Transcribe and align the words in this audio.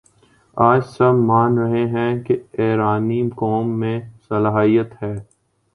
آج 0.57 0.81
سب 0.87 1.13
مان 1.25 1.57
رہے 1.57 1.85
ہیں 1.87 2.23
کہ 2.23 2.37
ایرانی 2.53 3.21
قوم 3.35 3.79
میں 3.79 3.99
صلاحیت 4.29 5.01
ہے 5.03 5.15